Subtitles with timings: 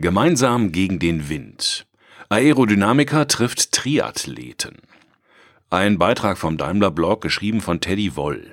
[0.00, 1.84] Gemeinsam gegen den Wind.
[2.28, 4.76] Aerodynamiker trifft Triathleten.
[5.70, 8.52] Ein Beitrag vom Daimler Blog, geschrieben von Teddy Woll.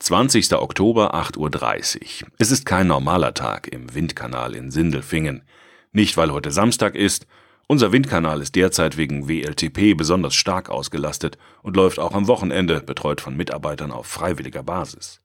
[0.00, 0.52] 20.
[0.52, 2.28] Oktober, 8.30 Uhr.
[2.36, 5.40] Es ist kein normaler Tag im Windkanal in Sindelfingen.
[5.92, 7.26] Nicht, weil heute Samstag ist.
[7.70, 13.20] Unser Windkanal ist derzeit wegen WLTP besonders stark ausgelastet und läuft auch am Wochenende, betreut
[13.20, 15.20] von Mitarbeitern auf freiwilliger Basis.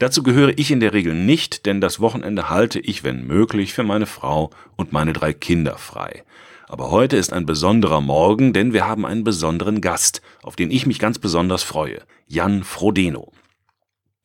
[0.00, 3.84] Dazu gehöre ich in der Regel nicht, denn das Wochenende halte ich, wenn möglich, für
[3.84, 6.24] meine Frau und meine drei Kinder frei.
[6.66, 10.86] Aber heute ist ein besonderer Morgen, denn wir haben einen besonderen Gast, auf den ich
[10.86, 13.30] mich ganz besonders freue, Jan Frodeno.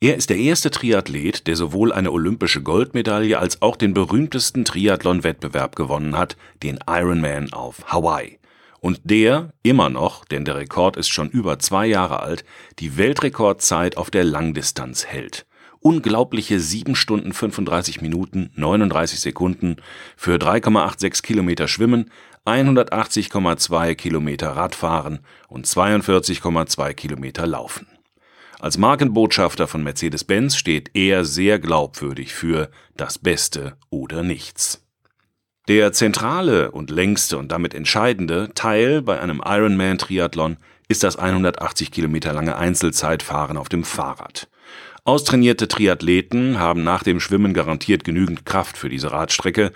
[0.02, 5.76] Er ist der erste Triathlet, der sowohl eine olympische Goldmedaille als auch den berühmtesten Triathlon-Wettbewerb
[5.76, 8.40] gewonnen hat, den Ironman auf Hawaii.
[8.80, 12.44] Und der immer noch, denn der Rekord ist schon über zwei Jahre alt,
[12.80, 15.46] die Weltrekordzeit auf der Langdistanz hält
[15.78, 19.76] unglaubliche 7 Stunden 35 Minuten 39 Sekunden
[20.16, 22.10] für 3,86 Kilometer Schwimmen,
[22.44, 27.91] 180,2 Kilometer Radfahren und 42,2 Kilometer Laufen.
[28.62, 34.86] Als Markenbotschafter von Mercedes-Benz steht er sehr glaubwürdig für das Beste oder nichts.
[35.66, 42.32] Der zentrale und längste und damit entscheidende Teil bei einem Ironman-Triathlon ist das 180 Kilometer
[42.32, 44.48] lange Einzelzeitfahren auf dem Fahrrad.
[45.02, 49.72] Austrainierte Triathleten haben nach dem Schwimmen garantiert genügend Kraft für diese Radstrecke,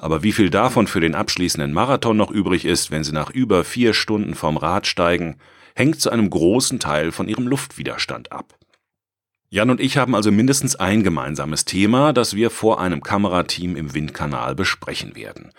[0.00, 3.64] aber wie viel davon für den abschließenden Marathon noch übrig ist, wenn sie nach über
[3.64, 5.36] vier Stunden vom Rad steigen,
[5.74, 8.56] hängt zu einem großen Teil von ihrem Luftwiderstand ab.
[9.50, 13.94] Jan und ich haben also mindestens ein gemeinsames Thema, das wir vor einem Kamerateam im
[13.94, 15.52] Windkanal besprechen werden.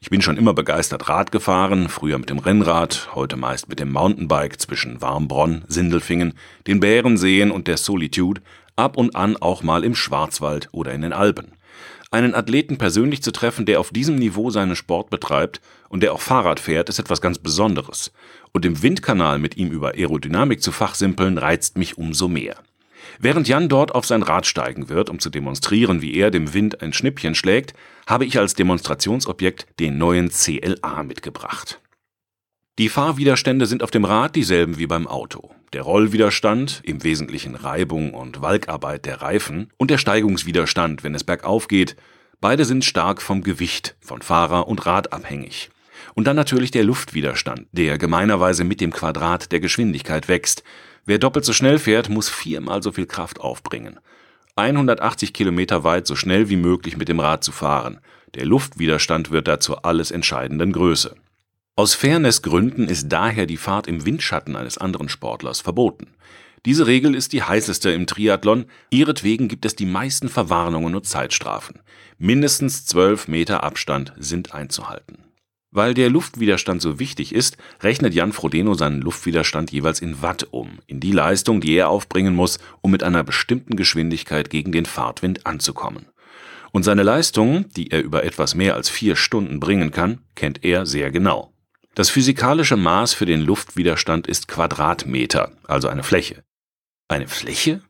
[0.00, 3.92] Ich bin schon immer begeistert Rad gefahren, früher mit dem Rennrad, heute meist mit dem
[3.92, 6.34] Mountainbike zwischen Warmbronn, Sindelfingen,
[6.66, 8.42] den Bärenseen und der Solitude,
[8.74, 11.52] ab und an auch mal im Schwarzwald oder in den Alpen.
[12.10, 16.20] Einen Athleten persönlich zu treffen, der auf diesem Niveau seinen Sport betreibt und der auch
[16.20, 18.12] Fahrrad fährt, ist etwas ganz Besonderes.
[18.52, 22.56] Und im Windkanal mit ihm über Aerodynamik zu fachsimpeln, reizt mich umso mehr.
[23.18, 26.82] Während Jan dort auf sein Rad steigen wird, um zu demonstrieren, wie er dem Wind
[26.82, 27.74] ein Schnippchen schlägt,
[28.06, 31.80] habe ich als Demonstrationsobjekt den neuen CLA mitgebracht.
[32.78, 35.55] Die Fahrwiderstände sind auf dem Rad dieselben wie beim Auto.
[35.72, 41.66] Der Rollwiderstand, im Wesentlichen Reibung und Walkarbeit der Reifen, und der Steigungswiderstand, wenn es bergauf
[41.66, 41.96] geht,
[42.40, 45.70] beide sind stark vom Gewicht von Fahrer und Rad abhängig.
[46.14, 50.62] Und dann natürlich der Luftwiderstand, der gemeinerweise mit dem Quadrat der Geschwindigkeit wächst.
[51.04, 53.98] Wer doppelt so schnell fährt, muss viermal so viel Kraft aufbringen.
[54.54, 57.98] 180 Kilometer weit so schnell wie möglich mit dem Rad zu fahren.
[58.34, 61.14] Der Luftwiderstand wird da zur alles entscheidenden Größe.
[61.78, 66.06] Aus Fairnessgründen ist daher die Fahrt im Windschatten eines anderen Sportlers verboten.
[66.64, 71.80] Diese Regel ist die heißeste im Triathlon, ihretwegen gibt es die meisten Verwarnungen und Zeitstrafen.
[72.16, 75.18] Mindestens zwölf Meter Abstand sind einzuhalten.
[75.70, 80.78] Weil der Luftwiderstand so wichtig ist, rechnet Jan Frodeno seinen Luftwiderstand jeweils in Watt um,
[80.86, 85.44] in die Leistung, die er aufbringen muss, um mit einer bestimmten Geschwindigkeit gegen den Fahrtwind
[85.44, 86.06] anzukommen.
[86.72, 90.86] Und seine Leistung, die er über etwas mehr als vier Stunden bringen kann, kennt er
[90.86, 91.52] sehr genau.
[91.96, 96.44] Das physikalische Maß für den Luftwiderstand ist Quadratmeter, also eine Fläche.
[97.08, 97.80] Eine Fläche?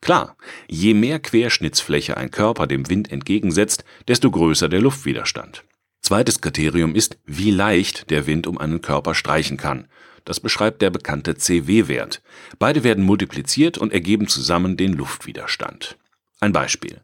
[0.00, 5.64] Klar, je mehr Querschnittsfläche ein Körper dem Wind entgegensetzt, desto größer der Luftwiderstand.
[6.00, 9.88] Zweites Kriterium ist, wie leicht der Wind um einen Körper streichen kann.
[10.24, 12.22] Das beschreibt der bekannte CW-Wert.
[12.58, 15.98] Beide werden multipliziert und ergeben zusammen den Luftwiderstand.
[16.40, 17.02] Ein Beispiel.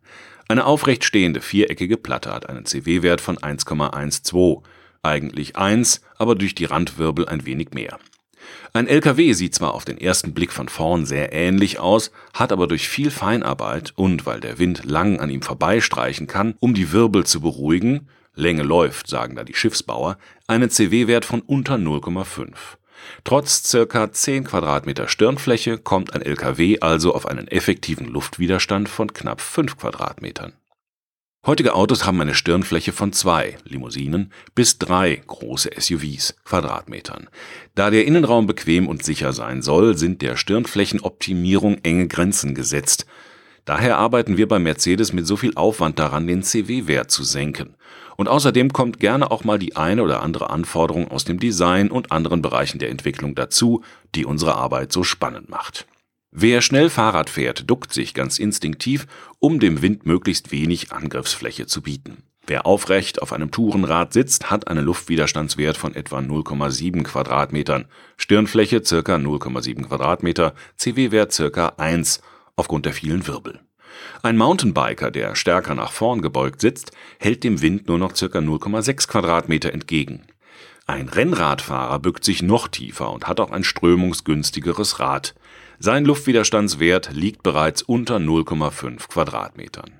[0.48, 4.62] Eine aufrecht stehende viereckige Platte hat einen CW-Wert von 1,12
[5.06, 7.98] eigentlich eins, aber durch die Randwirbel ein wenig mehr.
[8.72, 12.66] Ein LKW sieht zwar auf den ersten Blick von vorn sehr ähnlich aus, hat aber
[12.66, 17.24] durch viel Feinarbeit und weil der Wind lang an ihm vorbeistreichen kann, um die Wirbel
[17.24, 22.52] zu beruhigen, Länge läuft, sagen da die Schiffsbauer, einen CW-Wert von unter 0,5.
[23.24, 29.40] Trotz circa 10 Quadratmeter Stirnfläche kommt ein LKW also auf einen effektiven Luftwiderstand von knapp
[29.40, 30.52] 5 Quadratmetern.
[31.46, 37.28] Heutige Autos haben eine Stirnfläche von zwei Limousinen bis drei große SUVs Quadratmetern.
[37.76, 43.06] Da der Innenraum bequem und sicher sein soll, sind der Stirnflächenoptimierung enge Grenzen gesetzt.
[43.64, 47.76] Daher arbeiten wir bei Mercedes mit so viel Aufwand daran, den CW-Wert zu senken.
[48.16, 52.10] Und außerdem kommt gerne auch mal die eine oder andere Anforderung aus dem Design und
[52.10, 53.84] anderen Bereichen der Entwicklung dazu,
[54.16, 55.86] die unsere Arbeit so spannend macht.
[56.38, 59.06] Wer schnell Fahrrad fährt, duckt sich ganz instinktiv,
[59.38, 62.24] um dem Wind möglichst wenig Angriffsfläche zu bieten.
[62.46, 67.86] Wer aufrecht auf einem Tourenrad sitzt, hat einen Luftwiderstandswert von etwa 0,7 Quadratmetern,
[68.18, 69.14] Stirnfläche ca.
[69.14, 71.68] 0,7 Quadratmeter, CW-Wert ca.
[71.78, 72.20] 1
[72.54, 73.60] aufgrund der vielen Wirbel.
[74.22, 78.26] Ein Mountainbiker, der stärker nach vorn gebeugt sitzt, hält dem Wind nur noch ca.
[78.26, 80.26] 0,6 Quadratmeter entgegen.
[80.88, 85.34] Ein Rennradfahrer bückt sich noch tiefer und hat auch ein strömungsgünstigeres Rad.
[85.78, 89.92] Sein Luftwiderstandswert liegt bereits unter 0,5 Quadratmetern.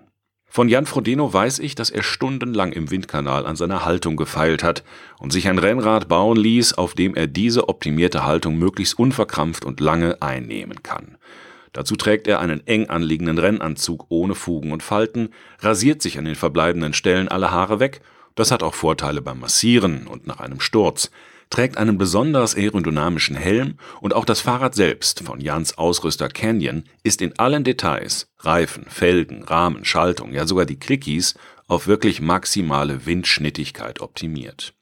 [0.49, 4.84] Von Jan Frodeno weiß ich, dass er stundenlang im Windkanal an seiner Haltung gefeilt hat
[5.19, 9.81] und sich ein Rennrad bauen ließ, auf dem er diese optimierte Haltung möglichst unverkrampft und
[9.81, 11.19] lange einnehmen kann.
[11.75, 15.29] Dazu trägt er einen eng anliegenden Rennanzug ohne Fugen und Falten,
[15.61, 18.00] rasiert sich an den verbleibenden Stellen alle Haare weg,
[18.36, 21.10] das hat auch Vorteile beim Massieren und nach einem Sturz,
[21.50, 27.22] trägt einen besonders aerodynamischen Helm und auch das Fahrrad selbst von Jans Ausrüster Canyon ist
[27.22, 31.34] in allen Details Reifen, Felgen, Rahmen, Schaltung, ja sogar die Clickies
[31.68, 34.75] auf wirklich maximale Windschnittigkeit optimiert.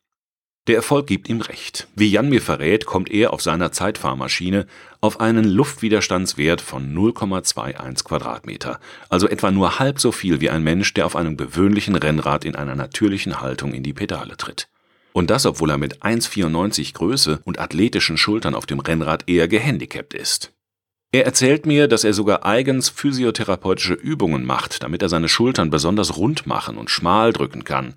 [0.66, 1.88] Der Erfolg gibt ihm recht.
[1.94, 4.66] Wie Jan mir verrät, kommt er auf seiner Zeitfahrmaschine
[5.02, 8.81] auf einen Luftwiderstandswert von 0,21 Quadratmeter,
[9.11, 12.56] also etwa nur halb so viel wie ein Mensch, der auf einem gewöhnlichen Rennrad in
[12.56, 14.69] einer natürlichen Haltung in die Pedale tritt.
[15.12, 20.14] Und das, obwohl er mit 1,94 Größe und athletischen Schultern auf dem Rennrad eher gehandicapt
[20.14, 20.55] ist.
[21.12, 26.16] Er erzählt mir, dass er sogar eigens physiotherapeutische Übungen macht, damit er seine Schultern besonders
[26.16, 27.94] rund machen und schmal drücken kann,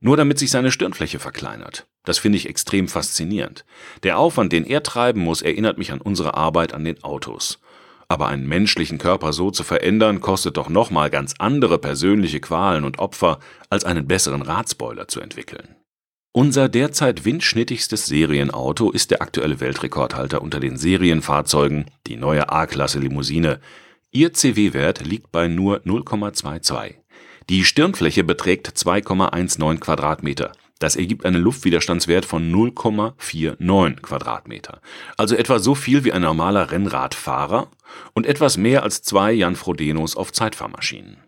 [0.00, 1.86] nur damit sich seine Stirnfläche verkleinert.
[2.04, 3.64] Das finde ich extrem faszinierend.
[4.02, 7.60] Der Aufwand, den er treiben muss, erinnert mich an unsere Arbeit an den Autos.
[8.08, 12.98] Aber einen menschlichen Körper so zu verändern, kostet doch nochmal ganz andere persönliche Qualen und
[12.98, 13.38] Opfer,
[13.68, 15.76] als einen besseren Radspoiler zu entwickeln.
[16.32, 23.60] Unser derzeit windschnittigstes Serienauto ist der aktuelle Weltrekordhalter unter den Serienfahrzeugen, die neue A-Klasse Limousine.
[24.12, 26.94] Ihr CW-Wert liegt bei nur 0,22.
[27.48, 30.52] Die Stirnfläche beträgt 2,19 Quadratmeter.
[30.80, 34.80] Das ergibt einen Luftwiderstandswert von 0,49 Quadratmeter.
[35.18, 37.68] Also etwa so viel wie ein normaler Rennradfahrer
[38.14, 41.18] und etwas mehr als zwei Jan Frodenos auf Zeitfahrmaschinen.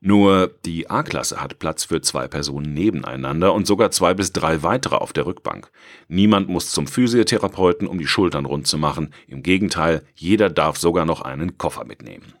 [0.00, 4.96] Nur die A-Klasse hat Platz für zwei Personen nebeneinander und sogar zwei bis drei weitere
[4.96, 5.70] auf der Rückbank.
[6.08, 9.14] Niemand muss zum Physiotherapeuten, um die Schultern rund zu machen.
[9.28, 12.34] Im Gegenteil, jeder darf sogar noch einen Koffer mitnehmen.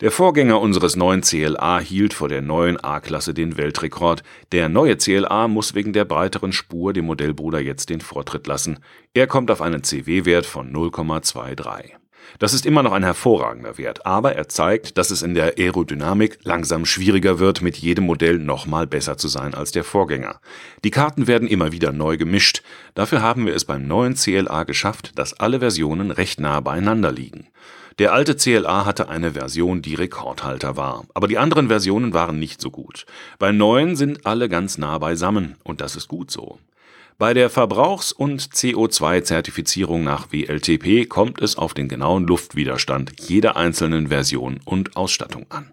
[0.00, 4.22] Der Vorgänger unseres neuen CLA hielt vor der neuen A-Klasse den Weltrekord.
[4.50, 8.78] Der neue CLA muss wegen der breiteren Spur dem Modellbruder jetzt den Vortritt lassen.
[9.12, 11.99] Er kommt auf einen CW-Wert von 0,23.
[12.38, 16.38] Das ist immer noch ein hervorragender Wert, aber er zeigt, dass es in der Aerodynamik
[16.42, 20.40] langsam schwieriger wird, mit jedem Modell nochmal besser zu sein als der Vorgänger.
[20.84, 22.62] Die Karten werden immer wieder neu gemischt.
[22.94, 27.48] Dafür haben wir es beim neuen CLA geschafft, dass alle Versionen recht nah beieinander liegen.
[27.98, 32.60] Der alte CLA hatte eine Version, die Rekordhalter war, aber die anderen Versionen waren nicht
[32.60, 33.04] so gut.
[33.38, 36.58] Beim neuen sind alle ganz nah beisammen und das ist gut so.
[37.20, 44.08] Bei der Verbrauchs- und CO2-Zertifizierung nach WLTP kommt es auf den genauen Luftwiderstand jeder einzelnen
[44.08, 45.70] Version und Ausstattung an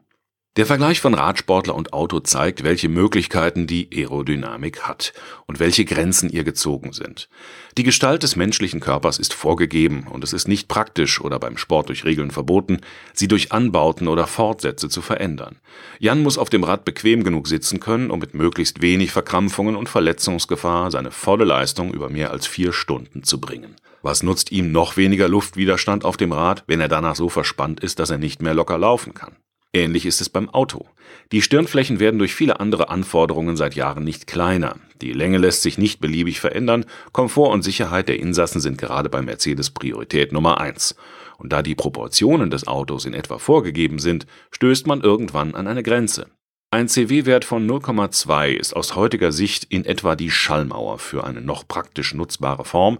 [0.57, 5.13] der Vergleich von Radsportler und Auto zeigt, welche Möglichkeiten die Aerodynamik hat
[5.45, 7.29] und welche Grenzen ihr gezogen sind.
[7.77, 11.89] Die Gestalt des menschlichen Körpers ist vorgegeben und es ist nicht praktisch oder beim Sport
[11.89, 12.79] durch Regeln verboten,
[13.13, 15.57] sie durch Anbauten oder Fortsätze zu verändern.
[15.99, 19.89] Jan muss auf dem Rad bequem genug sitzen können, um mit möglichst wenig Verkrampfungen und
[19.89, 23.75] Verletzungsgefahr seine volle Leistung über mehr als vier Stunden zu bringen.
[24.01, 27.99] Was nutzt ihm noch weniger Luftwiderstand auf dem Rad, wenn er danach so verspannt ist,
[27.99, 29.35] dass er nicht mehr locker laufen kann?
[29.77, 30.87] Ähnlich ist es beim Auto.
[31.31, 34.77] Die Stirnflächen werden durch viele andere Anforderungen seit Jahren nicht kleiner.
[35.03, 36.83] Die Länge lässt sich nicht beliebig verändern.
[37.11, 40.95] Komfort und Sicherheit der Insassen sind gerade bei Mercedes Priorität Nummer eins.
[41.37, 45.83] Und da die Proportionen des Autos in etwa vorgegeben sind, stößt man irgendwann an eine
[45.83, 46.25] Grenze.
[46.71, 51.67] Ein CW-Wert von 0,2 ist aus heutiger Sicht in etwa die Schallmauer für eine noch
[51.67, 52.97] praktisch nutzbare Form,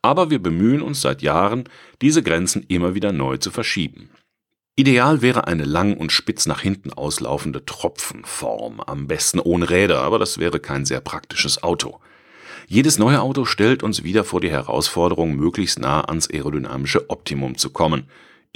[0.00, 1.64] aber wir bemühen uns seit Jahren,
[2.00, 4.10] diese Grenzen immer wieder neu zu verschieben.
[4.80, 10.18] Ideal wäre eine lang und spitz nach hinten auslaufende Tropfenform, am besten ohne Räder, aber
[10.18, 12.00] das wäre kein sehr praktisches Auto.
[12.66, 17.68] Jedes neue Auto stellt uns wieder vor die Herausforderung, möglichst nah ans aerodynamische Optimum zu
[17.68, 18.04] kommen.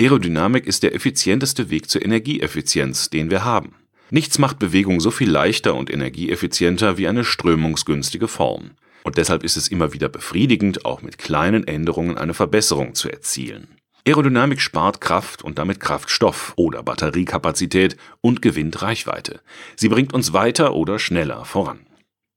[0.01, 3.75] Aerodynamik ist der effizienteste Weg zur Energieeffizienz, den wir haben.
[4.09, 8.71] Nichts macht Bewegung so viel leichter und energieeffizienter wie eine strömungsgünstige Form.
[9.03, 13.74] Und deshalb ist es immer wieder befriedigend, auch mit kleinen Änderungen eine Verbesserung zu erzielen.
[14.07, 19.41] Aerodynamik spart Kraft und damit Kraftstoff oder Batteriekapazität und gewinnt Reichweite.
[19.77, 21.87] Sie bringt uns weiter oder schneller voran.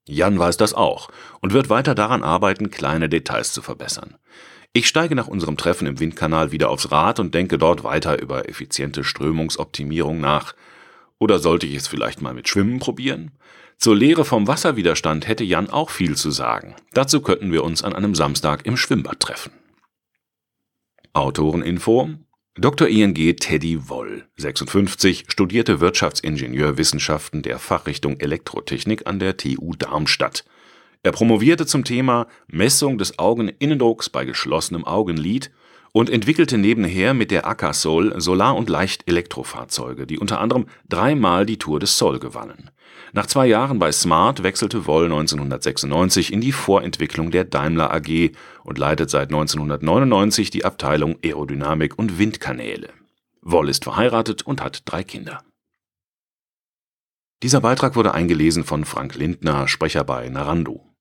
[0.07, 1.09] Jan weiß das auch
[1.41, 4.15] und wird weiter daran arbeiten, kleine Details zu verbessern.
[4.71, 8.47] Ich steige nach unserem Treffen im Windkanal wieder aufs Rad und denke dort weiter über
[8.47, 10.53] effiziente Strömungsoptimierung nach.
[11.19, 13.31] Oder sollte ich es vielleicht mal mit Schwimmen probieren?
[13.77, 16.75] Zur Lehre vom Wasserwiderstand hätte Jan auch viel zu sagen.
[16.93, 19.51] Dazu könnten wir uns an einem Samstag im Schwimmbad treffen.
[21.13, 22.09] Autoreninfo
[22.59, 22.87] Dr.
[22.87, 30.43] ING Teddy Woll, 56, studierte Wirtschaftsingenieurwissenschaften der Fachrichtung Elektrotechnik an der TU Darmstadt.
[31.03, 35.51] Er promovierte zum Thema Messung des Augeninnendrucks bei geschlossenem Augenlid
[35.91, 41.79] und entwickelte nebenher mit der Akasol Solar und Leicht-Elektrofahrzeuge, die unter anderem dreimal die Tour
[41.79, 42.71] des Sol gewannen.
[43.13, 48.31] Nach zwei Jahren bei Smart wechselte Woll 1996 in die Vorentwicklung der Daimler AG
[48.63, 52.89] und leitet seit 1999 die Abteilung Aerodynamik und Windkanäle.
[53.41, 55.43] Woll ist verheiratet und hat drei Kinder.
[57.43, 60.96] Dieser Beitrag wurde eingelesen von Frank Lindner, Sprecher bei Narando